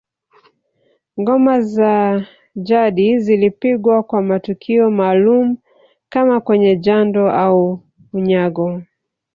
[1.19, 2.19] Ngoma za
[2.55, 5.57] jadi zilipigwa kwa matukio maalum
[6.09, 7.83] kama kwenye jando au
[8.13, 8.81] unyago